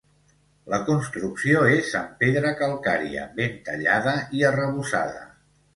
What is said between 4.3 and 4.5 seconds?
i